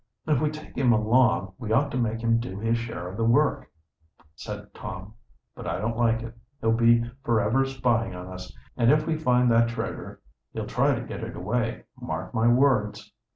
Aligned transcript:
"If 0.25 0.41
we 0.41 0.49
take 0.49 0.75
him 0.75 0.91
along, 0.93 1.53
we 1.59 1.71
ought 1.71 1.91
to 1.91 1.97
make 1.99 2.21
him 2.21 2.39
do 2.39 2.57
his 2.59 2.75
share 2.75 3.07
of 3.07 3.17
the 3.17 3.23
work," 3.23 3.69
said 4.33 4.73
Tom. 4.73 5.13
"But 5.53 5.67
I 5.67 5.77
don't 5.77 5.95
like 5.95 6.23
it. 6.23 6.35
He'll 6.59 6.71
be 6.73 7.03
forever 7.23 7.65
spying 7.65 8.15
on 8.15 8.25
us, 8.25 8.51
and 8.75 8.91
if 8.91 9.05
we 9.05 9.15
find 9.15 9.51
that 9.51 9.69
treasure 9.69 10.19
he'll 10.53 10.65
try 10.65 10.95
to 10.95 11.05
get 11.05 11.23
it 11.23 11.35
away, 11.35 11.83
mark 12.01 12.33
my 12.33 12.47
words." 12.47 13.13